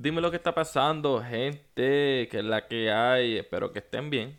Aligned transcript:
Dime 0.00 0.20
lo 0.20 0.30
que 0.30 0.36
está 0.36 0.54
pasando, 0.54 1.20
gente, 1.20 2.28
que 2.30 2.38
es 2.38 2.44
la 2.44 2.68
que 2.68 2.92
hay. 2.92 3.36
Espero 3.36 3.72
que 3.72 3.80
estén 3.80 4.10
bien. 4.10 4.38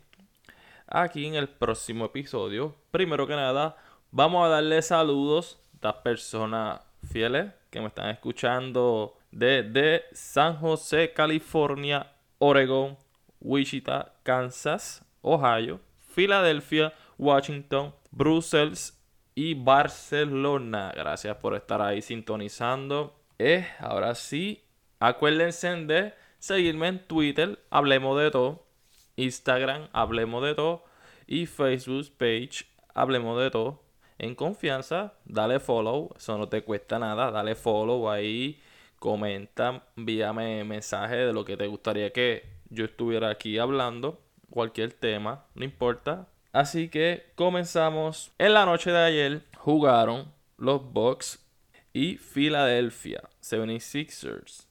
Aquí 0.86 1.26
en 1.26 1.34
el 1.34 1.50
próximo 1.50 2.06
episodio, 2.06 2.74
primero 2.90 3.26
que 3.26 3.36
nada, 3.36 3.76
vamos 4.10 4.42
a 4.42 4.48
darle 4.48 4.80
saludos 4.80 5.60
a 5.82 5.88
las 5.88 5.96
personas 5.96 6.80
fieles 7.12 7.52
que 7.68 7.78
me 7.78 7.88
están 7.88 8.08
escuchando 8.08 9.18
desde 9.30 10.04
San 10.12 10.56
José, 10.56 11.12
California, 11.12 12.10
Oregon, 12.38 12.96
Wichita, 13.42 14.14
Kansas, 14.22 15.04
Ohio, 15.20 15.78
Filadelfia, 16.08 16.94
Washington, 17.18 17.94
Brussels 18.10 18.98
y 19.34 19.52
Barcelona. 19.52 20.90
Gracias 20.96 21.36
por 21.36 21.54
estar 21.54 21.82
ahí 21.82 22.00
sintonizando. 22.00 23.14
Eh, 23.38 23.68
ahora 23.78 24.14
sí, 24.14 24.64
acuérdense 25.00 25.74
de 25.86 26.14
seguirme 26.38 26.88
en 26.88 27.06
Twitter, 27.06 27.58
hablemos 27.70 28.18
de 28.20 28.30
todo. 28.30 28.64
Instagram, 29.16 29.88
hablemos 29.92 30.44
de 30.44 30.54
todo. 30.54 30.84
Y 31.26 31.46
Facebook 31.46 32.12
page, 32.16 32.66
hablemos 32.94 33.40
de 33.40 33.50
todo. 33.50 33.82
En 34.18 34.34
confianza, 34.34 35.14
dale 35.24 35.58
follow, 35.58 36.10
eso 36.16 36.38
no 36.38 36.48
te 36.48 36.62
cuesta 36.62 36.98
nada, 36.98 37.30
dale 37.30 37.54
follow 37.54 38.10
ahí, 38.10 38.60
comenta, 38.98 39.82
envíame 39.96 40.62
mensaje 40.62 41.16
de 41.16 41.32
lo 41.32 41.44
que 41.44 41.56
te 41.56 41.66
gustaría 41.66 42.12
que 42.12 42.44
yo 42.68 42.84
estuviera 42.84 43.30
aquí 43.30 43.58
hablando, 43.58 44.20
cualquier 44.50 44.92
tema, 44.92 45.46
no 45.54 45.64
importa, 45.64 46.28
Así 46.52 46.88
que 46.88 47.30
comenzamos. 47.36 48.32
En 48.38 48.54
la 48.54 48.66
noche 48.66 48.90
de 48.90 48.98
ayer 48.98 49.42
jugaron 49.56 50.32
los 50.56 50.82
Bucks 50.92 51.38
y 51.92 52.16
Philadelphia 52.16 53.22
76ers. 53.40 54.66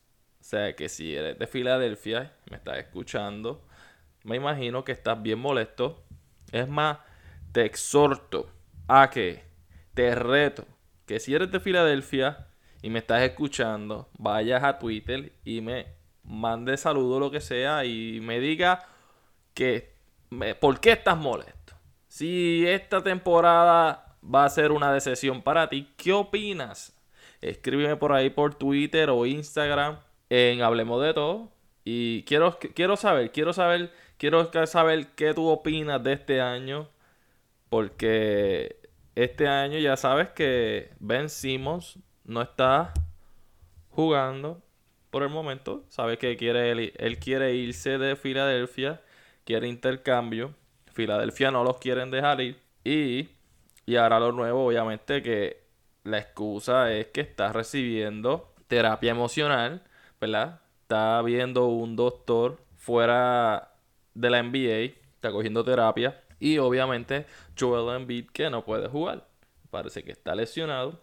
Sea 0.50 0.76
que 0.76 0.90
si 0.90 1.16
eres 1.16 1.38
de 1.38 1.46
Filadelfia, 1.46 2.34
me 2.50 2.58
estás 2.58 2.80
escuchando, 2.80 3.68
me 4.24 4.38
imagino 4.38 4.84
que 4.84 4.92
estás 4.92 5.22
bien 5.22 5.38
molesto. 5.38 6.04
Es 6.52 6.68
más, 6.68 6.98
te 7.52 7.66
exhorto 7.66 8.50
a 8.88 9.12
que 9.12 9.44
te 9.94 10.16
reto 10.16 10.66
que 11.06 11.20
si 11.20 11.36
eres 11.36 11.52
de 11.52 11.60
Filadelfia 11.60 12.48
y 12.82 12.90
me 12.90 12.98
estás 12.98 13.22
escuchando, 13.22 14.10
vayas 14.18 14.64
a 14.64 14.80
Twitter 14.80 15.34
y 15.46 15.62
me 15.62 15.86
mande 16.24 16.78
saludo 16.78 17.20
lo 17.20 17.30
que 17.30 17.42
sea 17.42 17.86
y 17.86 18.20
me 18.20 18.40
diga 18.40 18.88
que 19.54 19.94
por 20.60 20.80
qué 20.80 20.94
estás 20.94 21.18
molesto. 21.20 21.76
Si 22.08 22.66
esta 22.66 23.04
temporada 23.04 24.18
va 24.24 24.46
a 24.46 24.50
ser 24.50 24.72
una 24.72 24.92
decepción 24.92 25.44
para 25.44 25.70
ti, 25.70 25.94
¿qué 25.96 26.12
opinas? 26.12 27.00
Escríbeme 27.40 27.98
por 27.98 28.14
ahí 28.14 28.32
por 28.32 28.56
Twitter 28.56 29.12
o 29.12 29.28
Instagram 29.28 30.09
en 30.30 30.62
Hablemos 30.62 31.02
de 31.04 31.14
Todo. 31.14 31.52
Y 31.84 32.24
quiero, 32.24 32.58
quiero 32.76 32.96
saber, 32.96 33.32
quiero 33.32 33.54
saber, 33.54 33.92
quiero 34.18 34.50
saber 34.68 35.08
qué 35.16 35.34
tú 35.34 35.48
opinas 35.48 36.04
de 36.04 36.14
este 36.14 36.42
año. 36.42 36.90
Porque 37.70 38.80
este 39.16 39.48
año 39.48 39.78
ya 39.80 39.98
sabes 39.98 40.30
que 40.30 40.92
Ben 41.00 41.30
Simmons 41.30 42.00
no 42.24 42.42
está 42.42 42.94
jugando 43.90 44.62
por 45.10 45.24
el 45.24 45.30
momento. 45.30 45.86
Sabes 45.90 46.18
que 46.18 46.38
quiere, 46.38 46.72
él 46.72 47.20
quiere 47.20 47.54
irse 47.54 47.98
de 47.98 48.16
Filadelfia, 48.16 49.02
quiere 49.44 49.68
intercambio. 49.68 50.54
Filadelfia 50.94 51.52
no 51.52 51.64
los 51.64 51.78
quieren 51.78 52.12
dejar 52.12 52.42
ir. 52.42 52.60
Y, 52.84 53.30
y 53.86 53.96
ahora 53.96 54.20
lo 54.20 54.32
nuevo, 54.32 54.66
obviamente, 54.66 55.22
que 55.22 55.64
la 56.04 56.20
excusa 56.20 56.92
es 56.94 57.08
que 57.08 57.22
está 57.22 57.52
recibiendo 57.54 58.54
terapia 58.68 59.12
emocional, 59.12 59.84
¿verdad? 60.20 60.62
Está 60.82 61.22
viendo 61.22 61.68
un 61.68 61.96
doctor 61.96 62.60
fuera 62.76 63.74
de 64.14 64.30
la 64.30 64.42
NBA, 64.44 64.96
está 65.16 65.32
cogiendo 65.32 65.64
terapia. 65.64 66.22
Y 66.40 66.58
obviamente 66.58 67.26
Joel 67.58 68.02
Embiid 68.02 68.28
que 68.32 68.50
no 68.50 68.64
puede 68.64 68.88
jugar. 68.88 69.28
Parece 69.70 70.04
que 70.04 70.12
está 70.12 70.36
lesionado. 70.36 71.00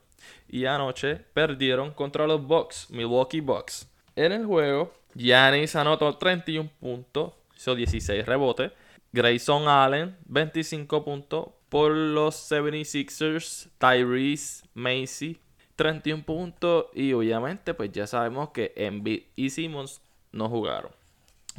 Y 0.48 0.64
anoche 0.64 1.16
perdieron 1.16 1.92
contra 1.92 2.26
los 2.26 2.44
Bucks, 2.44 2.90
Milwaukee 2.90 3.40
Bucks. 3.40 3.88
En 4.16 4.32
el 4.32 4.46
juego, 4.46 4.92
Giannis 5.14 5.76
anotó 5.76 6.16
31 6.16 6.70
puntos, 6.80 7.34
hizo 7.54 7.74
16 7.74 8.24
rebotes 8.24 8.72
Grayson 9.16 9.66
Allen, 9.66 10.14
25 10.26 11.02
puntos. 11.02 11.48
Por 11.70 11.90
los 11.90 12.34
76ers, 12.50 13.70
Tyrese 13.78 14.64
Macy, 14.74 15.40
31 15.76 16.24
puntos. 16.24 16.86
Y 16.94 17.12
obviamente, 17.12 17.74
pues 17.74 17.92
ya 17.92 18.06
sabemos 18.06 18.50
que 18.50 18.72
Embiid 18.76 19.24
y 19.36 19.50
Simmons 19.50 20.00
no 20.32 20.48
jugaron. 20.48 20.90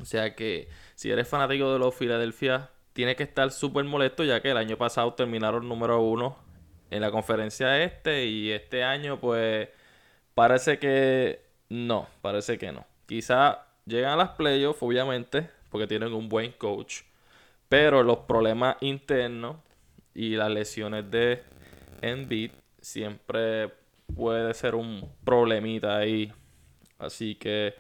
O 0.01 0.05
sea 0.05 0.35
que 0.35 0.67
si 0.95 1.09
eres 1.09 1.27
fanático 1.27 1.71
de 1.73 1.79
los 1.79 1.95
Philadelphia, 1.95 2.69
tienes 2.93 3.15
que 3.15 3.23
estar 3.23 3.51
súper 3.51 3.85
molesto, 3.85 4.23
ya 4.23 4.41
que 4.41 4.51
el 4.51 4.57
año 4.57 4.77
pasado 4.77 5.13
terminaron 5.13 5.67
número 5.67 6.01
uno 6.01 6.37
en 6.91 7.01
la 7.01 7.11
conferencia 7.11 7.83
este. 7.83 8.25
Y 8.25 8.51
este 8.51 8.83
año, 8.83 9.19
pues 9.19 9.69
parece 10.33 10.79
que 10.79 11.41
no, 11.69 12.07
parece 12.21 12.57
que 12.57 12.71
no. 12.71 12.85
Quizá 13.05 13.65
llegan 13.85 14.13
a 14.13 14.17
las 14.17 14.29
playoffs, 14.31 14.81
obviamente, 14.81 15.49
porque 15.69 15.87
tienen 15.87 16.13
un 16.13 16.29
buen 16.29 16.51
coach. 16.53 17.01
Pero 17.69 18.03
los 18.03 18.19
problemas 18.19 18.77
internos 18.81 19.57
y 20.13 20.35
las 20.35 20.49
lesiones 20.49 21.09
de 21.11 21.43
Embiid 22.01 22.51
siempre 22.81 23.71
puede 24.15 24.53
ser 24.53 24.75
un 24.75 25.09
problemita 25.23 25.97
ahí. 25.97 26.31
Así 26.97 27.35
que 27.35 27.75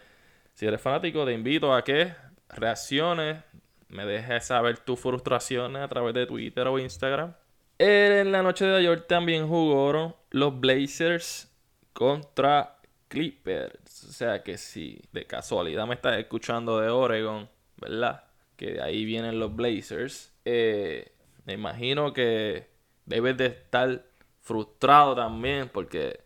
si 0.53 0.65
eres 0.65 0.81
fanático, 0.81 1.25
te 1.25 1.33
invito 1.33 1.73
a 1.73 1.83
que 1.83 2.13
reacciones, 2.49 3.43
me 3.89 4.05
dejes 4.05 4.45
saber 4.45 4.77
tus 4.79 4.99
frustraciones 4.99 5.81
a 5.81 5.87
través 5.87 6.13
de 6.13 6.25
Twitter 6.25 6.67
o 6.67 6.79
Instagram. 6.79 7.33
En 7.79 8.31
la 8.31 8.41
noche 8.41 8.65
de 8.65 8.77
ayer 8.77 9.01
también 9.01 9.47
jugaron 9.47 10.15
los 10.31 10.59
Blazers 10.59 11.51
contra 11.93 12.79
Clippers. 13.07 14.03
O 14.05 14.11
sea 14.11 14.43
que 14.43 14.57
si 14.57 15.01
de 15.11 15.25
casualidad 15.25 15.87
me 15.87 15.95
estás 15.95 16.17
escuchando 16.17 16.79
de 16.79 16.89
Oregon, 16.89 17.49
¿verdad? 17.77 18.23
que 18.57 18.73
de 18.73 18.81
ahí 18.81 19.05
vienen 19.05 19.39
los 19.39 19.55
Blazers, 19.55 20.33
eh, 20.43 21.13
me 21.45 21.53
imagino 21.53 22.11
que 22.11 22.67
debes 23.05 23.37
de 23.37 23.45
estar 23.45 24.03
frustrado 24.47 25.15
también 25.15 25.69
porque 25.69 26.21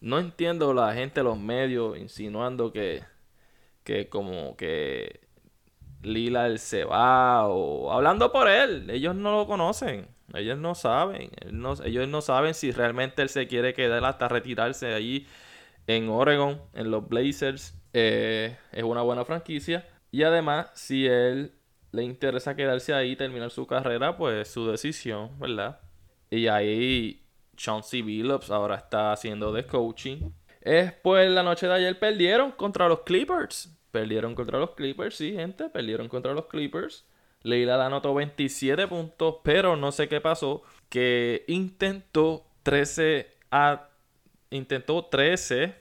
no 0.00 0.18
entiendo 0.18 0.74
la 0.74 0.92
gente 0.92 1.20
de 1.20 1.24
los 1.24 1.38
medios 1.38 1.96
insinuando 1.98 2.72
que, 2.72 3.02
que 3.82 4.08
como 4.08 4.56
que 4.56 5.20
Lila 6.02 6.56
se 6.58 6.84
va 6.84 7.48
o 7.48 7.90
hablando 7.90 8.30
por 8.30 8.48
él, 8.48 8.90
ellos 8.90 9.14
no 9.14 9.32
lo 9.32 9.46
conocen, 9.46 10.08
ellos 10.34 10.58
no 10.58 10.74
saben, 10.74 11.30
ellos 11.84 12.08
no 12.08 12.20
saben 12.20 12.52
si 12.54 12.70
realmente 12.70 13.22
él 13.22 13.30
se 13.30 13.46
quiere 13.46 13.72
quedar 13.72 14.04
hasta 14.04 14.28
retirarse 14.28 14.92
allí 14.92 15.26
en 15.86 16.08
Oregon, 16.10 16.60
en 16.74 16.90
los 16.90 17.08
Blazers, 17.08 17.74
eh, 17.92 18.56
es 18.72 18.82
una 18.82 19.02
buena 19.02 19.24
franquicia. 19.24 19.86
Y 20.10 20.22
además, 20.22 20.70
si 20.74 21.06
él 21.06 21.52
le 21.92 22.04
interesa 22.04 22.56
quedarse 22.56 22.94
ahí 22.94 23.16
terminar 23.16 23.50
su 23.50 23.66
carrera, 23.66 24.16
pues 24.16 24.48
su 24.48 24.66
decisión, 24.66 25.38
¿verdad? 25.38 25.80
Y 26.30 26.48
ahí 26.48 27.23
Chauncey 27.56 28.02
Billups 28.02 28.50
ahora 28.50 28.76
está 28.76 29.12
haciendo 29.12 29.52
de 29.52 29.64
coaching. 29.66 30.30
Después 30.60 31.30
la 31.30 31.42
noche 31.42 31.66
de 31.66 31.74
ayer 31.74 31.98
perdieron 31.98 32.52
contra 32.52 32.88
los 32.88 33.00
Clippers. 33.00 33.70
Perdieron 33.90 34.34
contra 34.34 34.58
los 34.58 34.70
Clippers, 34.70 35.16
sí, 35.16 35.32
gente. 35.32 35.68
Perdieron 35.68 36.08
contra 36.08 36.32
los 36.32 36.46
Clippers. 36.46 37.04
Leila 37.42 37.84
anotó 37.84 38.14
27 38.14 38.88
puntos, 38.88 39.36
pero 39.44 39.76
no 39.76 39.92
sé 39.92 40.08
qué 40.08 40.20
pasó. 40.20 40.62
Que 40.88 41.44
intentó 41.48 42.46
13 42.62 43.36
a. 43.50 43.88
Intentó 44.50 45.04
13 45.04 45.74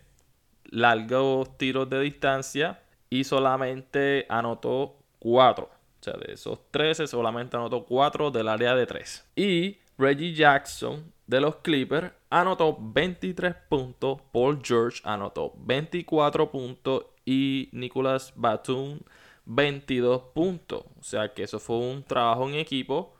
largos 0.65 1.57
tiros 1.57 1.89
de 1.89 1.99
distancia 2.01 2.81
y 3.09 3.23
solamente 3.23 4.25
anotó 4.27 4.97
4. 5.19 5.65
O 5.65 6.03
sea, 6.03 6.13
de 6.13 6.33
esos 6.33 6.59
13 6.71 7.07
solamente 7.07 7.55
anotó 7.55 7.85
4 7.85 8.31
del 8.31 8.47
área 8.47 8.75
de 8.75 8.85
3. 8.85 9.31
Y 9.35 9.77
Reggie 9.97 10.33
Jackson 10.33 11.13
de 11.33 11.41
los 11.41 11.55
Clippers 11.57 12.11
anotó 12.29 12.77
23 12.79 13.55
puntos. 13.67 14.21
Paul 14.31 14.59
George 14.63 15.01
anotó 15.03 15.53
24 15.57 16.51
puntos. 16.51 17.05
Y 17.25 17.69
Nicolas 17.71 18.33
Batum 18.35 18.99
22 19.45 20.21
puntos. 20.33 20.83
O 20.99 21.03
sea 21.03 21.33
que 21.33 21.43
eso 21.43 21.59
fue 21.59 21.77
un 21.77 22.03
trabajo 22.03 22.47
en 22.47 22.55
equipo. 22.55 23.15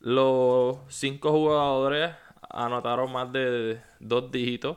Los 0.00 0.78
5 0.88 1.30
jugadores 1.30 2.12
anotaron 2.50 3.10
más 3.10 3.32
de 3.32 3.80
2 4.00 4.30
dígitos 4.30 4.76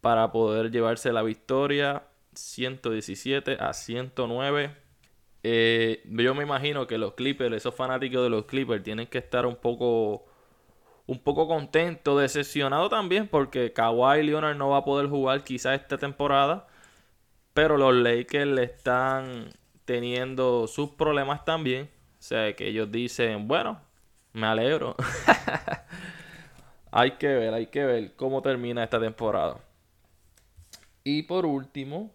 para 0.00 0.30
poder 0.30 0.70
llevarse 0.70 1.12
la 1.12 1.22
victoria 1.22 2.04
117 2.32 3.56
a 3.58 3.72
109 3.72 4.88
eh, 5.42 6.02
yo 6.04 6.34
me 6.34 6.42
imagino 6.42 6.86
que 6.86 6.98
los 6.98 7.14
Clippers, 7.14 7.54
esos 7.54 7.74
fanáticos 7.74 8.22
de 8.22 8.30
los 8.30 8.44
Clippers, 8.46 8.82
tienen 8.82 9.06
que 9.06 9.18
estar 9.18 9.46
un 9.46 9.56
poco, 9.56 10.26
un 11.08 11.18
poco 11.18 11.48
contentos, 11.48 12.20
decepcionados 12.20 12.90
también, 12.90 13.28
porque 13.28 13.72
Kawhi 13.72 14.22
Leonard 14.22 14.56
no 14.56 14.68
va 14.68 14.78
a 14.78 14.84
poder 14.84 15.08
jugar 15.08 15.42
quizás 15.42 15.80
esta 15.80 15.96
temporada. 15.96 16.66
Pero 17.54 17.78
los 17.78 17.94
Lakers 17.94 18.46
le 18.46 18.64
están 18.64 19.48
teniendo 19.86 20.66
sus 20.66 20.90
problemas 20.90 21.46
también. 21.46 21.90
O 22.18 22.22
sea, 22.22 22.54
que 22.54 22.68
ellos 22.68 22.92
dicen, 22.92 23.48
bueno, 23.48 23.80
me 24.34 24.46
alegro. 24.46 24.96
hay 26.90 27.12
que 27.12 27.28
ver, 27.28 27.54
hay 27.54 27.66
que 27.68 27.86
ver 27.86 28.14
cómo 28.14 28.42
termina 28.42 28.84
esta 28.84 29.00
temporada. 29.00 29.56
Y 31.04 31.22
por 31.22 31.46
último, 31.46 32.12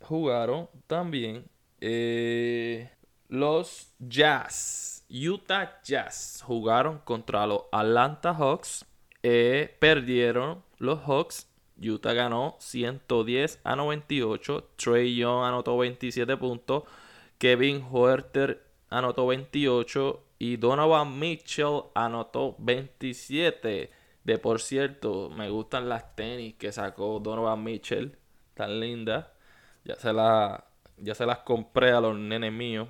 jugaron 0.00 0.70
también 0.86 1.44
eh, 1.82 2.90
los 3.28 3.92
Jazz. 3.98 5.01
Utah 5.14 5.78
Jazz 5.84 6.42
jugaron 6.42 7.00
contra 7.00 7.46
los 7.46 7.64
Atlanta 7.70 8.32
Hawks. 8.32 8.86
Eh, 9.22 9.76
perdieron 9.78 10.64
los 10.78 11.00
Hawks. 11.00 11.50
Utah 11.78 12.14
ganó 12.14 12.56
110 12.60 13.60
a 13.62 13.76
98. 13.76 14.70
Trey 14.76 15.14
Young 15.14 15.44
anotó 15.44 15.76
27 15.76 16.34
puntos. 16.38 16.84
Kevin 17.36 17.84
Huerter 17.90 18.64
anotó 18.88 19.26
28. 19.26 20.24
Y 20.38 20.56
Donovan 20.56 21.18
Mitchell 21.18 21.82
anotó 21.94 22.56
27. 22.58 23.90
De 24.24 24.38
por 24.38 24.62
cierto, 24.62 25.28
me 25.28 25.50
gustan 25.50 25.90
las 25.90 26.16
tenis 26.16 26.54
que 26.54 26.72
sacó 26.72 27.20
Donovan 27.20 27.62
Mitchell. 27.62 28.16
Tan 28.54 28.80
lindas. 28.80 29.26
Ya 29.84 29.96
se, 29.96 30.10
ya 30.96 31.14
se 31.14 31.26
las 31.26 31.40
compré 31.40 31.90
a 31.90 32.00
los 32.00 32.16
nenes 32.16 32.52
míos. 32.52 32.88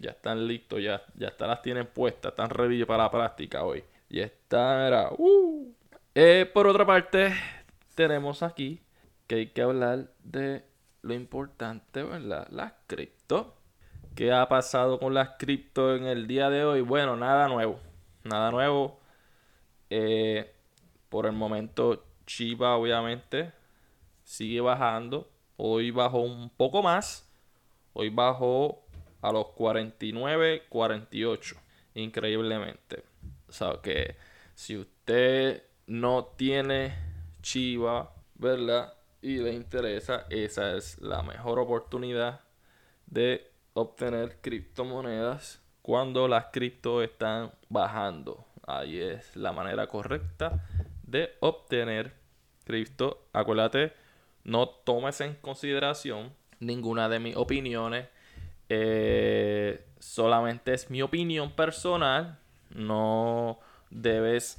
Ya 0.00 0.10
están 0.10 0.46
listos, 0.46 0.82
ya, 0.82 1.02
ya 1.14 1.28
están, 1.28 1.48
las 1.48 1.62
tienen 1.62 1.86
puestas. 1.86 2.32
Están 2.32 2.50
ready 2.50 2.84
para 2.84 3.04
la 3.04 3.10
práctica 3.10 3.64
hoy. 3.64 3.84
Y 4.08 4.20
era. 4.20 5.10
Uh. 5.16 5.72
Eh, 6.14 6.50
por 6.52 6.66
otra 6.66 6.84
parte, 6.84 7.34
tenemos 7.94 8.42
aquí 8.42 8.80
que 9.26 9.36
hay 9.36 9.46
que 9.48 9.62
hablar 9.62 10.10
de 10.22 10.64
lo 11.02 11.14
importante, 11.14 12.02
¿verdad? 12.02 12.46
Las 12.50 12.74
cripto. 12.86 13.56
¿Qué 14.14 14.30
ha 14.30 14.46
pasado 14.48 14.98
con 14.98 15.14
las 15.14 15.30
cripto 15.38 15.96
en 15.96 16.04
el 16.04 16.26
día 16.26 16.50
de 16.50 16.64
hoy? 16.64 16.82
Bueno, 16.82 17.16
nada 17.16 17.48
nuevo. 17.48 17.78
Nada 18.24 18.50
nuevo. 18.50 19.00
Eh, 19.88 20.54
por 21.08 21.26
el 21.26 21.32
momento, 21.32 22.04
Chiva 22.26 22.76
obviamente 22.76 23.52
sigue 24.24 24.60
bajando. 24.60 25.30
Hoy 25.56 25.90
bajó 25.90 26.20
un 26.20 26.50
poco 26.50 26.82
más. 26.82 27.28
Hoy 27.94 28.10
bajó 28.10 28.81
a 29.22 29.32
los 29.32 29.48
49, 29.48 30.64
48. 30.68 31.56
Increíblemente. 31.94 33.04
O 33.48 33.52
sea 33.52 33.78
que 33.82 34.16
si 34.54 34.76
usted 34.76 35.62
no 35.86 36.24
tiene 36.36 36.94
Chiva, 37.42 38.12
¿verdad? 38.34 38.94
Y 39.20 39.38
le 39.38 39.52
interesa, 39.52 40.26
esa 40.30 40.76
es 40.76 41.00
la 41.00 41.22
mejor 41.22 41.58
oportunidad 41.58 42.40
de 43.06 43.50
obtener 43.74 44.38
criptomonedas 44.40 45.62
cuando 45.82 46.28
las 46.28 46.46
cripto 46.46 47.02
están 47.02 47.52
bajando. 47.68 48.44
Ahí 48.66 49.00
es 49.00 49.34
la 49.36 49.52
manera 49.52 49.88
correcta 49.88 50.64
de 51.02 51.30
obtener 51.40 52.14
cripto. 52.64 53.26
Acuérdate, 53.32 53.92
no 54.44 54.68
tomes 54.68 55.20
en 55.20 55.34
consideración 55.34 56.32
ninguna 56.60 57.08
de 57.08 57.18
mis 57.18 57.36
opiniones. 57.36 58.08
Eh, 58.74 59.84
solamente 59.98 60.72
es 60.72 60.90
mi 60.90 61.02
opinión 61.02 61.52
personal. 61.52 62.38
No 62.70 63.58
debes 63.90 64.58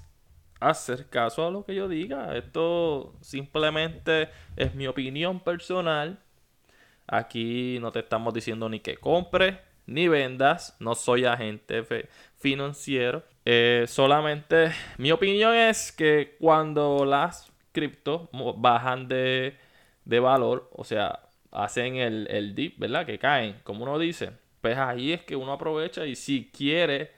hacer 0.60 1.10
caso 1.10 1.48
a 1.48 1.50
lo 1.50 1.66
que 1.66 1.74
yo 1.74 1.88
diga. 1.88 2.38
Esto 2.38 3.16
simplemente 3.22 4.30
es 4.56 4.76
mi 4.76 4.86
opinión 4.86 5.40
personal. 5.40 6.20
Aquí 7.08 7.80
no 7.82 7.92
te 7.92 8.02
estamos 8.02 8.36
diciendo 8.36 8.70
ni 8.70 8.82
que 8.82 8.98
compres 8.98 9.58
ni 9.88 10.08
vendas. 10.08 10.76
No 10.80 10.94
soy 10.94 11.26
agente 11.26 11.84
financiero. 12.38 13.24
Eh, 13.46 13.86
solamente 13.88 14.72
mi 15.00 15.12
opinión 15.12 15.56
es 15.56 15.92
que 15.92 16.38
cuando 16.40 17.04
las 17.04 17.52
criptos 17.72 18.30
bajan 18.58 19.08
de, 19.08 19.58
valor, 20.06 20.70
o 20.72 20.84
sea, 20.84 21.20
hacen 21.54 21.96
el, 21.96 22.28
el 22.30 22.56
dip, 22.56 22.78
¿verdad? 22.80 23.06
Que 23.06 23.20
caen, 23.20 23.62
como 23.64 23.84
uno 23.84 24.00
dice. 24.00 24.32
Pues 24.62 24.78
ahí 24.78 25.14
es 25.14 25.24
que 25.24 25.36
uno 25.36 25.54
aprovecha 25.54 26.06
y 26.06 26.16
si 26.16 26.50
quiere 26.52 27.12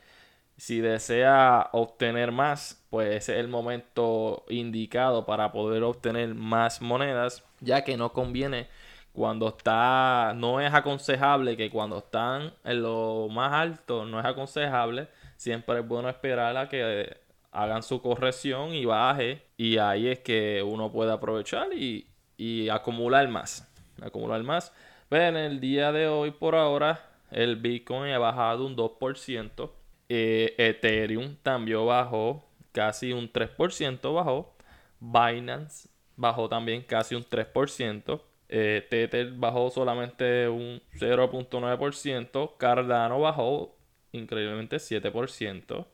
si 0.58 0.80
desea 0.80 1.70
obtener 1.74 2.32
más, 2.32 2.86
pues 2.90 3.30
es 3.30 3.30
el 3.30 3.48
momento 3.48 4.46
indicado 4.50 5.26
para 5.26 5.52
poder 5.52 5.84
obtener 5.84 6.34
más 6.34 6.82
monedas, 6.82 7.44
ya 7.60 7.84
que 7.84 7.98
no 7.98 8.14
conviene 8.14 8.68
cuando 9.12 9.50
está, 9.50 10.34
no 10.36 10.60
es 10.62 10.74
aconsejable 10.74 11.58
que 11.58 11.70
cuando 11.70 12.00
están 12.00 12.54
en 12.64 12.82
lo 12.82 13.28
más 13.30 13.54
alto, 13.54 14.06
no 14.06 14.20
es 14.20 14.26
aconsejable, 14.26 15.08
siempre 15.38 15.80
es 15.80 15.88
bueno 15.88 16.10
esperar 16.10 16.56
a 16.58 16.70
que 16.70 17.18
hagan 17.52 17.84
su 17.84 18.02
corrección 18.02 18.74
y 18.74 18.86
baje, 18.86 19.42
y 19.58 19.78
ahí 19.78 20.08
es 20.08 20.20
que 20.20 20.62
uno 20.64 20.92
puede 20.92 21.12
aprovechar 21.14 21.74
y, 21.74 22.08
y 22.38 22.68
acumular 22.70 23.28
más, 23.30 23.70
acumular 24.02 24.42
más. 24.44 24.74
Pero 25.10 25.26
en 25.26 25.38
el 25.38 25.60
día 25.60 25.92
de 25.92 26.08
hoy, 26.08 26.32
por 26.32 26.56
ahora, 26.56 27.10
el 27.32 27.56
Bitcoin 27.58 28.12
ha 28.12 28.20
bajado 28.20 28.66
un 28.66 28.76
2%. 28.76 29.72
Eh, 30.10 30.54
Ethereum 30.58 31.36
también 31.42 31.86
bajó 31.86 32.46
casi 32.72 33.14
un 33.14 33.32
3%, 33.32 34.14
bajó. 34.14 34.56
Binance 35.00 35.90
bajó 36.16 36.50
también 36.50 36.82
casi 36.84 37.16
un 37.16 37.24
3%. 37.24 38.22
Eh, 38.48 38.86
Tether 38.90 39.32
bajó 39.32 39.70
solamente 39.70 40.48
un 40.48 40.82
0.9%. 41.00 42.58
Cardano 42.58 43.20
bajó 43.20 43.76
increíblemente 44.12 44.78
7%. 44.78 45.86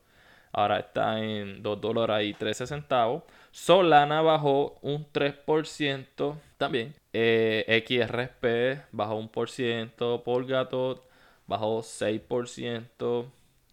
Ahora 0.52 0.80
está 0.80 1.18
en 1.18 1.62
2 1.62 1.80
dólares 1.80 2.28
y 2.28 2.34
13 2.34 2.66
centavos. 2.66 3.22
Solana 3.50 4.20
bajó 4.20 4.78
un 4.82 5.06
3% 5.10 6.36
también. 6.58 6.94
XRP 7.12 8.86
bajó 8.92 9.16
un 9.16 9.28
por 9.28 9.50
ciento. 9.50 10.22
Polgato 10.24 11.04
bajó 11.46 11.80
6%. 11.80 13.26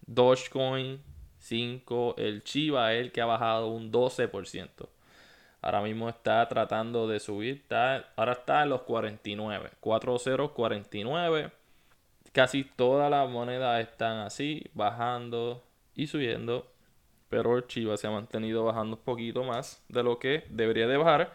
Dogecoin 0.05 1.01
5, 1.39 2.15
el 2.17 2.43
Chiva 2.43 2.93
el 2.93 3.11
que 3.11 3.21
ha 3.21 3.25
bajado 3.25 3.67
un 3.67 3.91
12%. 3.91 4.89
Ahora 5.61 5.81
mismo 5.81 6.07
está 6.09 6.47
tratando 6.47 7.07
de 7.07 7.19
subir, 7.19 7.63
ahora 8.15 8.31
está 8.31 8.63
en 8.63 8.69
los 8.69 8.81
49, 8.83 9.71
49 9.81 11.51
Casi 12.31 12.63
todas 12.63 13.11
las 13.11 13.29
monedas 13.29 13.81
están 13.81 14.19
así, 14.19 14.69
bajando 14.73 15.63
y 15.95 16.07
subiendo. 16.07 16.71
Pero 17.27 17.57
el 17.57 17.67
Chiva 17.67 17.97
se 17.97 18.07
ha 18.07 18.11
mantenido 18.11 18.63
bajando 18.63 18.95
un 18.95 19.03
poquito 19.03 19.43
más 19.43 19.83
de 19.89 20.03
lo 20.03 20.17
que 20.19 20.45
debería 20.49 20.87
de 20.87 20.97
bajar. 20.97 21.33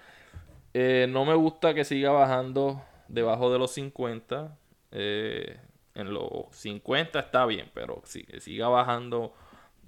Eh, 0.75 1.07
no 1.09 1.25
me 1.25 1.35
gusta 1.35 1.73
que 1.73 1.85
siga 1.85 2.11
bajando 2.11 2.83
debajo 3.09 3.52
de 3.52 3.59
los 3.59 3.71
50. 3.71 4.59
Eh, 4.90 5.61
en 5.95 6.12
los 6.12 6.47
50 6.50 7.21
está 7.21 7.47
bien, 7.47 7.71
pero 7.73 8.02
si 8.04 8.26
siga 8.40 8.69
bajando 8.69 9.33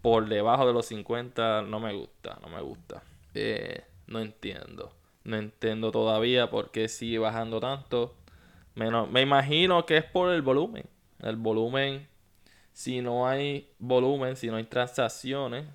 por 0.00 0.28
debajo 0.28 0.66
de 0.66 0.72
los 0.72 0.86
50 0.86 1.62
no 1.62 1.80
me 1.80 1.92
gusta, 1.92 2.38
no 2.40 2.48
me 2.48 2.62
gusta. 2.62 3.02
Eh, 3.34 3.84
no 4.06 4.20
entiendo. 4.20 4.92
No 5.24 5.36
entiendo 5.36 5.90
todavía 5.90 6.50
por 6.50 6.70
qué 6.70 6.88
sigue 6.88 7.18
bajando 7.18 7.58
tanto. 7.58 8.14
Menos, 8.76 9.10
me 9.10 9.22
imagino 9.22 9.84
que 9.86 9.96
es 9.96 10.04
por 10.04 10.30
el 10.32 10.42
volumen. 10.42 10.84
El 11.20 11.34
volumen, 11.34 12.06
si 12.72 13.00
no 13.00 13.26
hay 13.26 13.72
volumen, 13.80 14.36
si 14.36 14.48
no 14.48 14.56
hay 14.56 14.64
transacciones, 14.64 15.66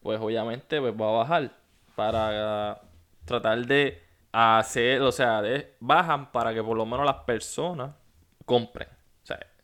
pues 0.00 0.20
obviamente 0.20 0.80
pues 0.80 0.94
va 0.94 1.08
a 1.08 1.12
bajar. 1.12 1.56
Para 1.96 2.80
tratar 3.24 3.66
de 3.66 4.11
hacer, 4.32 5.02
o 5.02 5.12
sea, 5.12 5.42
de, 5.42 5.74
bajan 5.80 6.32
para 6.32 6.54
que 6.54 6.62
por 6.62 6.76
lo 6.76 6.86
menos 6.86 7.06
las 7.06 7.24
personas 7.24 7.94
compren 8.44 8.88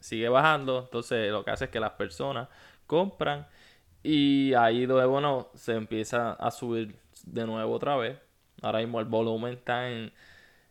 sigue 0.00 0.28
bajando. 0.28 0.80
Entonces 0.80 1.30
lo 1.30 1.44
que 1.44 1.50
hace 1.50 1.66
es 1.66 1.70
que 1.70 1.80
las 1.80 1.92
personas 1.92 2.48
compran 2.86 3.46
y 4.02 4.54
ahí 4.54 4.86
luego 4.86 5.20
no 5.20 5.48
se 5.54 5.74
empieza 5.74 6.32
a 6.32 6.50
subir 6.50 6.96
de 7.24 7.46
nuevo 7.46 7.74
otra 7.74 7.96
vez. 7.96 8.18
Ahora 8.62 8.80
mismo 8.80 9.00
el 9.00 9.06
volumen 9.06 9.54
está 9.54 9.90
en, 9.90 10.12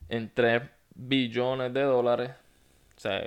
en 0.10 0.32
3 0.34 0.64
billones 0.96 1.74
de 1.74 1.84
dólares. 1.84 2.32
O 2.96 3.00
sea, 3.00 3.22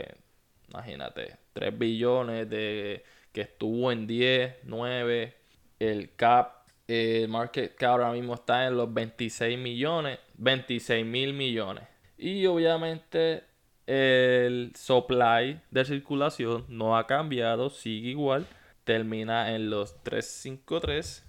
imagínate, 0.69 1.37
3 1.53 1.79
billones 1.79 2.49
de 2.51 3.05
que 3.33 3.43
estuvo 3.43 3.93
en 3.93 4.07
10, 4.07 4.57
9. 4.65 5.35
El 5.79 6.15
cap, 6.15 6.67
el 6.89 7.29
market 7.29 7.75
cap 7.77 7.93
ahora 7.93 8.13
mismo 8.13 8.35
está 8.35 8.67
en 8.67 8.77
los 8.77 8.93
26 8.93 9.59
millones, 9.59 10.19
26 10.41 11.07
mil 11.07 11.33
millones. 11.35 11.85
Y 12.19 12.47
obviamente 12.47 13.45
el 13.87 14.73
supply 14.75 15.61
de 15.71 15.85
circulación 15.85 16.65
no 16.69 16.97
ha 16.97 17.07
cambiado, 17.07 17.71
sigue 17.71 18.11
igual. 18.11 18.47
Termina 18.85 19.55
en 19.55 19.71
los 19.71 20.03
353 20.03 21.25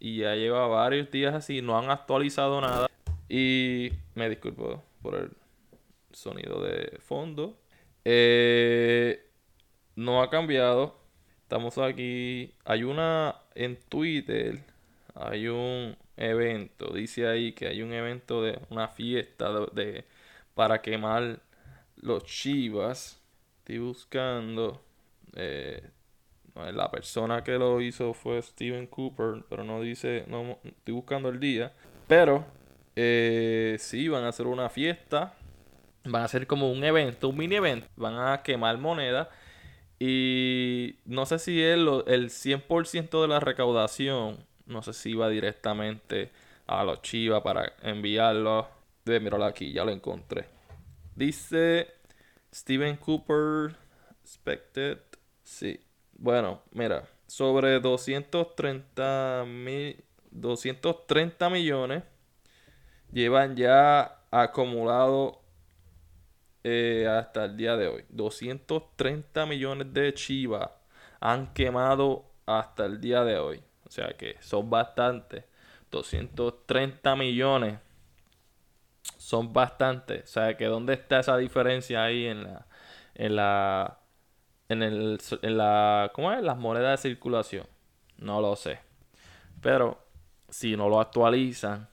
y 0.00 0.18
ya 0.18 0.34
lleva 0.34 0.66
varios 0.66 1.10
días 1.10 1.34
así, 1.34 1.62
no 1.62 1.78
han 1.78 1.90
actualizado 1.90 2.60
nada. 2.60 2.88
Y 3.28 3.92
me 4.14 4.28
disculpo 4.28 4.82
por 5.02 5.14
el 5.14 5.30
sonido 6.12 6.62
de 6.62 6.98
fondo. 6.98 7.58
Eh, 8.04 9.22
no 9.94 10.22
ha 10.22 10.30
cambiado. 10.30 10.96
Estamos 11.42 11.78
aquí. 11.78 12.54
Hay 12.64 12.82
una 12.84 13.36
en 13.54 13.76
Twitter. 13.76 14.64
Hay 15.14 15.48
un 15.48 15.96
evento. 16.16 16.92
Dice 16.92 17.26
ahí 17.26 17.52
que 17.52 17.66
hay 17.68 17.82
un 17.82 17.92
evento 17.92 18.42
de 18.42 18.58
una 18.70 18.88
fiesta 18.88 19.50
de, 19.72 20.04
para 20.54 20.80
quemar 20.82 21.40
los 21.96 22.24
chivas. 22.24 23.20
Estoy 23.58 23.78
buscando. 23.78 24.82
Eh, 25.34 25.82
la 26.72 26.90
persona 26.90 27.42
que 27.42 27.52
lo 27.52 27.80
hizo 27.80 28.12
fue 28.12 28.42
Steven 28.42 28.86
Cooper, 28.86 29.44
pero 29.48 29.64
no 29.64 29.80
dice, 29.80 30.24
no 30.26 30.58
estoy 30.64 30.94
buscando 30.94 31.28
el 31.28 31.40
día. 31.40 31.72
Pero 32.06 32.44
eh, 32.96 33.76
sí, 33.78 34.08
van 34.08 34.24
a 34.24 34.28
hacer 34.28 34.46
una 34.46 34.68
fiesta. 34.68 35.34
Van 36.04 36.22
a 36.22 36.24
hacer 36.24 36.46
como 36.46 36.70
un 36.70 36.82
evento, 36.84 37.28
un 37.28 37.36
mini 37.36 37.56
evento. 37.56 37.86
Van 37.96 38.18
a 38.18 38.42
quemar 38.42 38.78
moneda. 38.78 39.30
Y 39.98 40.96
no 41.04 41.26
sé 41.26 41.38
si 41.38 41.62
el, 41.62 41.86
el 42.06 42.30
100% 42.30 43.22
de 43.22 43.28
la 43.28 43.38
recaudación, 43.38 44.38
no 44.70 44.82
sé 44.82 44.92
si 44.92 45.14
va 45.14 45.28
directamente 45.28 46.30
a 46.66 46.84
los 46.84 47.02
Chivas 47.02 47.42
para 47.42 47.72
enviarlo. 47.82 48.68
De 49.04 49.18
mirarlo 49.18 49.46
aquí, 49.46 49.72
ya 49.72 49.84
lo 49.84 49.92
encontré. 49.92 50.46
Dice 51.14 51.88
Steven 52.52 52.96
Cooper, 52.96 53.76
expected. 54.22 54.98
Sí. 55.42 55.80
Bueno, 56.12 56.62
mira, 56.72 57.08
sobre 57.26 57.80
230 57.80 59.44
mil, 59.46 60.04
230 60.30 61.50
millones 61.50 62.02
llevan 63.12 63.56
ya 63.56 64.24
acumulado 64.30 65.40
eh, 66.62 67.08
hasta 67.08 67.46
el 67.46 67.56
día 67.56 67.76
de 67.76 67.88
hoy. 67.88 68.04
230 68.10 69.46
millones 69.46 69.92
de 69.92 70.12
Chivas 70.14 70.70
han 71.20 71.52
quemado 71.52 72.26
hasta 72.46 72.86
el 72.86 73.00
día 73.00 73.24
de 73.24 73.38
hoy. 73.38 73.62
O 73.90 73.92
sea 73.92 74.16
que 74.16 74.36
son 74.40 74.70
bastantes. 74.70 75.44
230 75.90 77.16
millones 77.16 77.80
son 79.18 79.52
bastantes. 79.52 80.22
O 80.22 80.26
sea 80.28 80.56
que 80.56 80.66
dónde 80.66 80.92
está 80.92 81.18
esa 81.18 81.36
diferencia 81.36 82.04
ahí 82.04 82.26
en 82.26 82.44
la 82.44 82.66
en 83.16 83.34
la 83.34 83.98
en, 84.68 84.84
el, 84.84 85.20
en 85.42 85.58
la, 85.58 86.12
¿cómo 86.14 86.32
es? 86.32 86.40
las 86.42 86.56
monedas 86.56 87.02
de 87.02 87.10
circulación. 87.10 87.66
No 88.18 88.40
lo 88.40 88.54
sé. 88.54 88.78
Pero 89.60 89.98
si 90.48 90.76
no 90.76 90.88
lo 90.88 91.00
actualizan, 91.00 91.88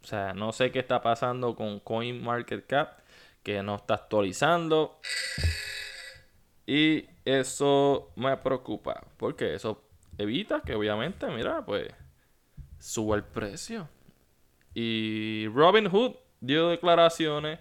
o 0.00 0.06
sea, 0.06 0.32
no 0.32 0.52
sé 0.52 0.70
qué 0.70 0.78
está 0.78 1.02
pasando 1.02 1.56
con 1.56 1.80
CoinMarketCap, 1.80 3.00
que 3.42 3.64
no 3.64 3.74
está 3.74 3.94
actualizando. 3.94 5.00
Y 6.66 7.08
eso 7.24 8.12
me 8.14 8.36
preocupa, 8.36 9.04
porque 9.16 9.54
eso 9.54 9.82
evita 10.18 10.60
que 10.60 10.74
obviamente, 10.74 11.26
mira, 11.28 11.64
pues 11.64 11.88
suba 12.78 13.16
el 13.16 13.24
precio. 13.24 13.88
Y 14.74 15.46
Robin 15.54 15.88
Hood 15.88 16.12
dio 16.40 16.68
declaraciones 16.68 17.58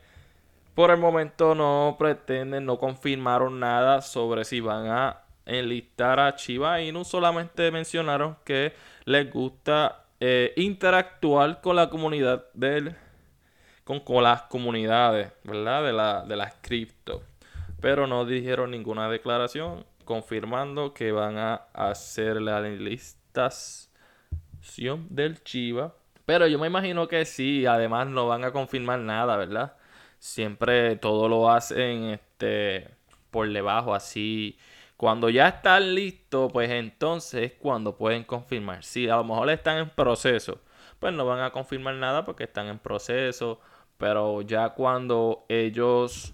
por 0.76 0.90
el 0.90 0.98
momento 0.98 1.54
no 1.54 1.96
pretenden, 2.00 2.66
no 2.66 2.80
confirmaron 2.80 3.60
nada 3.60 4.02
sobre 4.02 4.44
si 4.44 4.60
van 4.60 4.88
a 4.88 5.20
enlistar 5.46 6.20
a 6.20 6.36
Chiva 6.36 6.80
no 6.92 7.04
Solamente 7.04 7.70
mencionaron 7.70 8.38
que 8.44 8.74
les 9.06 9.32
gusta 9.32 10.06
eh, 10.20 10.54
interactuar 10.56 11.62
con 11.62 11.76
la 11.76 11.90
comunidad 11.90 12.46
del, 12.54 12.96
con, 13.84 14.00
con 14.00 14.24
las 14.24 14.44
comunidades, 14.44 15.32
¿verdad? 15.44 15.84
De, 15.84 15.94
la, 15.94 16.24
de 16.24 16.36
las 16.36 16.56
cripto. 16.62 17.22
Pero 17.80 18.08
no 18.08 18.26
dijeron 18.26 18.72
ninguna 18.72 19.10
declaración 19.10 19.86
confirmando 20.04 20.94
que 20.94 21.12
van 21.12 21.38
a 21.38 21.68
hacer 21.74 22.42
la 22.42 22.60
enlistación 22.68 23.90
del 25.10 25.44
Chiva. 25.44 25.96
Pero 26.26 26.48
yo 26.48 26.60
me 26.60 26.68
imagino 26.68 27.08
que 27.08 27.26
sí, 27.26 27.66
además 27.66 28.08
no 28.08 28.28
van 28.28 28.44
a 28.44 28.52
confirmar 28.52 29.00
nada, 29.00 29.36
¿verdad? 29.36 29.74
siempre 30.24 30.96
todo 30.96 31.28
lo 31.28 31.50
hacen 31.52 32.06
este 32.06 32.90
por 33.30 33.52
debajo 33.52 33.94
así 33.94 34.58
cuando 34.96 35.30
ya 35.30 35.50
están 35.50 35.96
listos 35.96 36.50
pues 36.54 36.72
entonces 36.72 37.52
es 37.52 37.58
cuando 37.60 37.98
pueden 37.98 38.24
confirmar 38.24 38.86
si 38.86 39.10
a 39.10 39.18
lo 39.18 39.26
mejor 39.26 39.50
están 39.50 39.80
en 39.80 39.90
proceso 39.90 40.62
pues 41.00 41.14
no 41.14 41.26
van 41.26 41.42
a 41.42 41.52
confirmar 41.52 41.96
nada 41.96 42.24
porque 42.24 42.46
están 42.46 42.68
en 42.68 42.80
proceso 42.80 43.60
pero 43.98 44.42
ya 44.44 44.70
cuando 44.70 45.44
ellos 45.50 46.34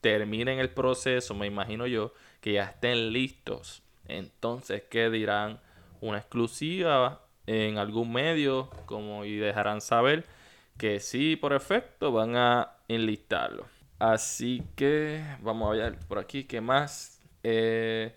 terminen 0.00 0.58
el 0.58 0.70
proceso 0.70 1.34
me 1.34 1.46
imagino 1.46 1.86
yo 1.86 2.14
que 2.44 2.52
ya 2.52 2.64
estén 2.64 3.10
listos 3.10 3.82
entonces 4.06 4.82
que 4.82 5.08
dirán 5.08 5.60
una 6.02 6.18
exclusiva 6.18 7.22
en 7.46 7.78
algún 7.78 8.12
medio 8.12 8.68
como 8.84 9.24
y 9.24 9.36
dejarán 9.36 9.80
saber 9.80 10.26
que 10.76 11.00
sí 11.00 11.36
por 11.36 11.54
efecto 11.54 12.12
van 12.12 12.36
a 12.36 12.76
enlistarlo. 12.86 13.64
Así 13.98 14.62
que 14.76 15.24
vamos 15.40 15.70
a 15.70 15.76
ver 15.76 15.98
por 16.06 16.18
aquí 16.18 16.44
qué 16.44 16.60
más. 16.60 17.18
Eh, 17.42 18.14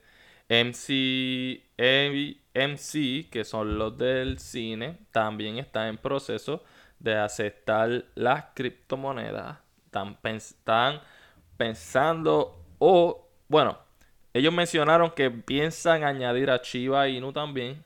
MC, 0.49 1.63
MC, 2.53 3.29
que 3.29 3.45
son 3.45 3.77
los 3.77 3.97
del 3.97 4.39
cine, 4.39 4.97
también 5.11 5.57
está 5.57 5.87
en 5.87 5.97
proceso 5.97 6.63
de 6.99 7.15
aceptar 7.15 8.03
las 8.15 8.45
criptomonedas. 8.53 9.59
Están, 9.85 10.17
están 10.23 11.01
pensando 11.57 12.65
o, 12.79 13.29
bueno, 13.47 13.86
ellos 14.37 14.53
mencionaron 14.53 15.11
que 15.11 15.31
piensan 15.31 16.03
añadir 16.03 16.49
a 16.51 16.61
Chiva 16.61 17.07
Inu 17.07 17.33
también 17.33 17.83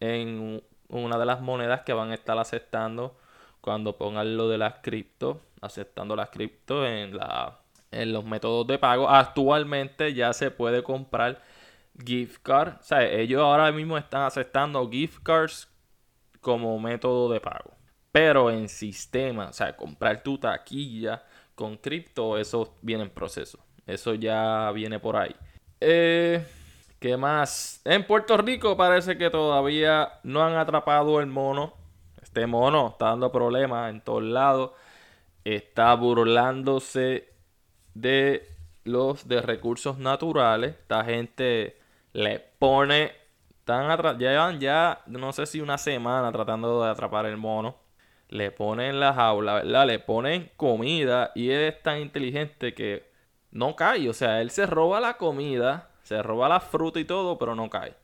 en 0.00 0.62
una 0.88 1.18
de 1.18 1.26
las 1.26 1.40
monedas 1.40 1.82
que 1.82 1.92
van 1.92 2.10
a 2.10 2.14
estar 2.14 2.38
aceptando 2.38 3.16
cuando 3.60 3.96
pongan 3.96 4.36
lo 4.36 4.48
de 4.48 4.58
las 4.58 4.76
cripto, 4.82 5.40
aceptando 5.60 6.16
las 6.16 6.30
cripto 6.30 6.86
en, 6.86 7.16
la, 7.16 7.60
en 7.90 8.12
los 8.12 8.24
métodos 8.24 8.66
de 8.66 8.78
pago. 8.78 9.08
Actualmente 9.08 10.14
ya 10.14 10.32
se 10.32 10.50
puede 10.50 10.82
comprar 10.82 11.42
gift 12.04 12.42
card. 12.42 12.76
O 12.80 12.82
sea, 12.82 13.04
ellos 13.04 13.42
ahora 13.42 13.70
mismo 13.70 13.98
están 13.98 14.22
aceptando 14.22 14.88
gift 14.90 15.22
cards 15.22 15.68
como 16.40 16.78
método 16.78 17.30
de 17.30 17.40
pago. 17.40 17.74
Pero 18.12 18.50
en 18.50 18.68
sistema, 18.68 19.48
o 19.48 19.52
sea, 19.52 19.76
comprar 19.76 20.22
tu 20.22 20.38
taquilla 20.38 21.22
con 21.54 21.76
cripto, 21.76 22.38
eso 22.38 22.74
viene 22.82 23.04
en 23.04 23.10
proceso. 23.10 23.58
Eso 23.86 24.14
ya 24.14 24.70
viene 24.72 24.98
por 24.98 25.16
ahí. 25.16 25.34
Eh, 25.80 26.46
¿Qué 26.98 27.16
más? 27.16 27.80
En 27.84 28.06
Puerto 28.06 28.36
Rico 28.36 28.76
parece 28.76 29.16
que 29.16 29.30
todavía 29.30 30.20
no 30.22 30.42
han 30.42 30.56
atrapado 30.56 31.20
el 31.20 31.26
mono 31.26 31.80
este 32.30 32.46
mono 32.46 32.90
está 32.92 33.06
dando 33.06 33.32
problemas 33.32 33.90
en 33.90 34.00
todos 34.02 34.22
lados. 34.22 34.70
Está 35.42 35.94
burlándose 35.96 37.28
de 37.94 38.46
los 38.84 39.26
de 39.26 39.42
recursos 39.42 39.98
naturales. 39.98 40.76
Esta 40.78 41.04
gente 41.04 41.76
le 42.12 42.38
pone. 42.38 43.10
Están 43.58 44.16
llevan 44.18 44.60
ya, 44.60 45.00
no 45.06 45.32
sé 45.32 45.44
si 45.46 45.60
una 45.60 45.76
semana 45.76 46.30
tratando 46.30 46.84
de 46.84 46.90
atrapar 46.90 47.26
el 47.26 47.36
mono. 47.36 47.76
Le 48.28 48.52
ponen 48.52 49.00
la 49.00 49.12
jaula, 49.12 49.54
¿verdad? 49.54 49.86
Le 49.88 49.98
ponen 49.98 50.52
comida 50.56 51.32
y 51.34 51.50
es 51.50 51.82
tan 51.82 51.98
inteligente 51.98 52.74
que 52.74 53.09
no 53.52 53.76
cae. 53.76 54.08
O 54.08 54.12
sea, 54.12 54.40
él 54.40 54.50
se 54.50 54.66
roba 54.66 55.00
la 55.00 55.16
comida, 55.16 55.90
se 56.02 56.22
roba 56.22 56.48
la 56.48 56.60
fruta 56.60 57.00
y 57.00 57.04
todo, 57.04 57.38
pero 57.38 57.54
no 57.54 57.70
cae. 57.70 57.94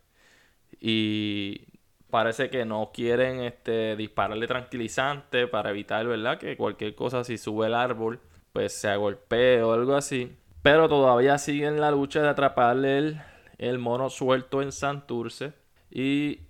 Y 0.81 1.63
parece 2.11 2.51
que 2.51 2.65
no 2.65 2.91
quieren 2.93 3.41
este, 3.41 3.97
dispararle 3.97 4.47
tranquilizante 4.47 5.47
para 5.47 5.71
evitar, 5.71 6.07
¿verdad? 6.07 6.39
Que 6.39 6.57
cualquier 6.57 6.95
cosa, 6.95 7.25
si 7.25 7.39
sube 7.39 7.67
el 7.67 7.75
árbol, 7.75 8.21
pues 8.53 8.73
se 8.73 8.89
agolpee 8.89 9.63
o 9.63 9.73
algo 9.73 9.95
así. 9.95 10.37
Pero 10.63 10.89
todavía 10.89 11.39
siguen 11.39 11.81
la 11.81 11.91
lucha 11.91 12.23
de 12.23 12.29
atraparle 12.29 13.21
el, 13.59 13.79
mono 13.79 14.11
suelto 14.11 14.63
en 14.63 14.73
Santurce. 14.73 15.53
Y 15.91 16.41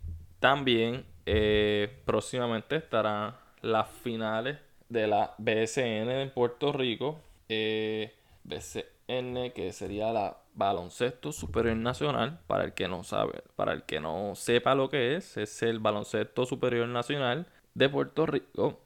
también 0.41 1.05
eh, 1.27 2.01
próximamente 2.05 2.77
estarán 2.77 3.35
las 3.61 3.89
finales 3.91 4.59
de 4.89 5.07
la 5.07 5.35
BSN 5.39 6.11
en 6.11 6.31
Puerto 6.31 6.73
Rico. 6.73 7.21
Eh, 7.49 8.15
BCN, 8.49 9.53
que 9.53 9.73
sería 9.73 10.13
la 10.13 10.39
baloncesto 10.55 11.33
superior 11.33 11.77
nacional, 11.77 12.41
para 12.47 12.65
el 12.65 12.73
que 12.73 12.89
no 12.89 13.05
sabe, 13.05 13.43
para 13.57 13.73
el 13.73 13.83
que 13.83 14.01
no 14.01 14.35
sepa 14.35 14.75
lo 14.75 14.89
que 14.89 15.17
es, 15.17 15.37
es 15.37 15.63
el 15.63 15.79
baloncesto 15.79 16.47
superior 16.47 16.89
nacional 16.89 17.47
de 17.75 17.89
Puerto 17.89 18.27
Rico. 18.27 18.81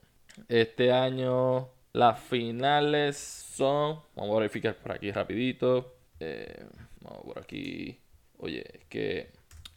Este 0.48 0.92
año 0.92 1.68
las 1.92 2.20
finales 2.20 3.16
son, 3.16 4.00
vamos 4.16 4.36
a 4.36 4.40
verificar 4.40 4.76
por 4.76 4.92
aquí 4.92 5.12
rapidito, 5.12 5.94
eh, 6.18 6.64
vamos 7.00 7.22
por 7.24 7.38
aquí, 7.38 7.98
oye, 8.38 8.64
es 8.72 8.84
que 8.86 9.30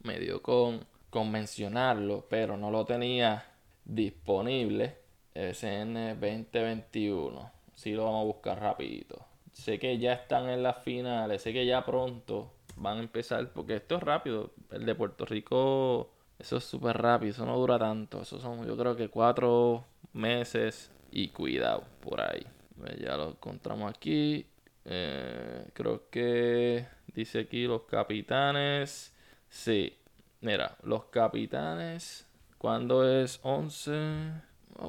me 0.03 0.19
dio 0.19 0.41
con, 0.41 0.85
con 1.09 1.31
mencionarlo, 1.31 2.25
pero 2.29 2.57
no 2.57 2.71
lo 2.71 2.85
tenía 2.85 3.45
disponible. 3.85 5.03
SN 5.35 6.19
2021. 6.19 7.51
sí 7.73 7.91
lo 7.93 8.05
vamos 8.05 8.21
a 8.21 8.25
buscar 8.25 8.59
rapidito. 8.59 9.32
Sé 9.53 9.79
que 9.79 9.97
ya 9.97 10.13
están 10.13 10.49
en 10.49 10.63
las 10.63 10.83
finales, 10.83 11.41
sé 11.41 11.53
que 11.53 11.65
ya 11.65 11.85
pronto 11.85 12.51
van 12.75 12.97
a 12.97 13.01
empezar, 13.01 13.51
porque 13.53 13.75
esto 13.75 13.97
es 13.97 14.03
rápido. 14.03 14.51
El 14.71 14.85
de 14.85 14.95
Puerto 14.95 15.25
Rico, 15.25 16.11
eso 16.39 16.57
es 16.57 16.63
súper 16.63 16.97
rápido, 16.97 17.31
eso 17.31 17.45
no 17.45 17.57
dura 17.57 17.79
tanto. 17.79 18.21
Eso 18.21 18.39
son, 18.39 18.65
yo 18.65 18.75
creo 18.75 18.95
que 18.95 19.09
cuatro 19.09 19.85
meses 20.13 20.91
y 21.11 21.29
cuidado 21.29 21.83
por 22.01 22.21
ahí. 22.21 22.45
Pues 22.77 22.97
ya 22.99 23.15
lo 23.15 23.29
encontramos 23.29 23.89
aquí. 23.89 24.45
Eh, 24.85 25.65
creo 25.73 26.09
que 26.09 26.85
dice 27.13 27.41
aquí 27.41 27.65
los 27.65 27.83
capitanes. 27.83 29.13
Sí, 29.49 29.95
mira, 30.41 30.75
los 30.83 31.05
capitanes. 31.05 32.27
¿Cuándo 32.57 33.07
es 33.07 33.39
11? 33.43 34.31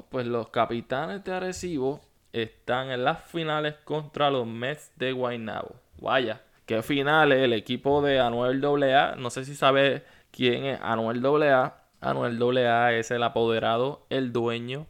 pues 0.09 0.25
los 0.25 0.49
capitanes 0.49 1.23
de 1.23 1.31
Arecibo 1.33 2.01
están 2.43 2.91
en 2.91 3.05
las 3.05 3.23
finales 3.23 3.75
contra 3.85 4.29
los 4.29 4.45
Mets 4.45 4.91
de 4.97 5.13
Guaynabo. 5.13 5.75
Vaya, 5.97 6.41
qué 6.65 6.83
finales. 6.83 7.39
El 7.39 7.53
equipo 7.53 8.01
de 8.01 8.19
Anuel 8.19 8.63
AA. 8.63 9.15
No 9.15 9.29
sé 9.29 9.45
si 9.45 9.55
sabe 9.55 10.03
quién 10.31 10.65
es 10.65 10.79
Anuel 10.81 11.25
AA. 11.25 11.77
Anuel 12.01 12.41
AA 12.41 12.93
es 12.93 13.09
el 13.11 13.23
apoderado, 13.23 14.05
el 14.09 14.33
dueño 14.33 14.85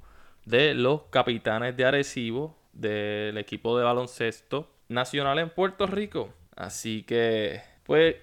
de 0.45 0.73
los 0.73 1.03
capitanes 1.03 1.77
de 1.77 1.85
Arecibo, 1.85 2.57
del 2.73 3.37
equipo 3.37 3.77
de 3.77 3.83
baloncesto 3.83 4.71
nacional 4.89 5.37
en 5.37 5.49
Puerto 5.51 5.85
Rico. 5.85 6.33
Así 6.55 7.03
que, 7.03 7.61
pues, 7.83 8.15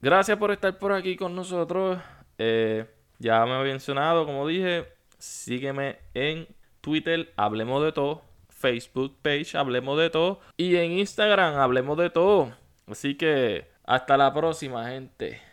gracias 0.00 0.38
por 0.38 0.52
estar 0.52 0.78
por 0.78 0.92
aquí 0.92 1.16
con 1.16 1.34
nosotros. 1.34 1.98
Eh, 2.38 2.86
ya 3.18 3.44
me 3.44 3.54
había 3.54 3.72
mencionado, 3.72 4.24
como 4.24 4.46
dije, 4.46 4.86
sígueme 5.18 5.98
en 6.14 6.46
Twitter, 6.80 7.32
hablemos 7.36 7.82
de 7.82 7.92
todo. 7.92 8.27
Facebook 8.58 9.16
page, 9.22 9.56
hablemos 9.56 9.98
de 9.98 10.10
todo. 10.10 10.40
Y 10.56 10.76
en 10.76 10.92
Instagram, 10.92 11.56
hablemos 11.56 11.96
de 11.96 12.10
todo. 12.10 12.52
Así 12.86 13.14
que, 13.14 13.68
hasta 13.84 14.16
la 14.16 14.34
próxima, 14.34 14.88
gente. 14.88 15.40